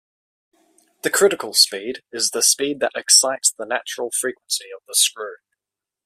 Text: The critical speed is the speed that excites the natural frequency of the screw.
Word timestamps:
The 1.03 1.11
critical 1.11 1.53
speed 1.53 2.01
is 2.11 2.31
the 2.31 2.41
speed 2.41 2.79
that 2.79 2.93
excites 2.95 3.51
the 3.51 3.67
natural 3.67 4.09
frequency 4.09 4.65
of 4.75 4.81
the 4.87 4.95
screw. 4.95 5.35